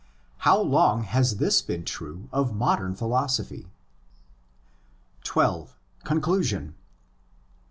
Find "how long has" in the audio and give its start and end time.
0.37-1.37